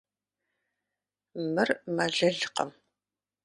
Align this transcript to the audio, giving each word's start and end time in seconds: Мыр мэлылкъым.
Мыр 1.53 1.69
мэлылкъым. 1.95 2.71